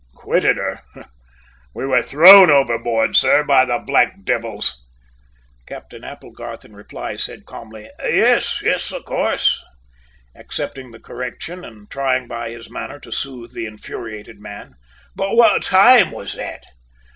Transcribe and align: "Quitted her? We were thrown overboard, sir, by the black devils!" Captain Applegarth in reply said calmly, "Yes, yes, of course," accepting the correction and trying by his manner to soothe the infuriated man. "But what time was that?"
"Quitted 0.15 0.57
her? 0.57 0.81
We 1.75 1.85
were 1.85 2.01
thrown 2.01 2.49
overboard, 2.49 3.15
sir, 3.15 3.43
by 3.43 3.65
the 3.65 3.77
black 3.77 4.23
devils!" 4.23 4.83
Captain 5.67 6.03
Applegarth 6.03 6.65
in 6.65 6.75
reply 6.75 7.15
said 7.15 7.45
calmly, 7.45 7.87
"Yes, 8.03 8.63
yes, 8.63 8.91
of 8.91 9.05
course," 9.05 9.63
accepting 10.33 10.89
the 10.89 10.99
correction 10.99 11.63
and 11.63 11.87
trying 11.87 12.27
by 12.27 12.49
his 12.49 12.67
manner 12.67 12.99
to 12.99 13.11
soothe 13.11 13.53
the 13.53 13.67
infuriated 13.67 14.39
man. 14.39 14.73
"But 15.15 15.35
what 15.37 15.61
time 15.61 16.09
was 16.09 16.33
that?" 16.33 16.65